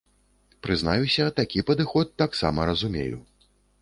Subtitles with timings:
[0.67, 3.21] Прызнаюся, такі падыход таксама разумею.